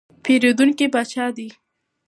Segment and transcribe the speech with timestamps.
[0.23, 1.47] پیرودونکی پاچا دی.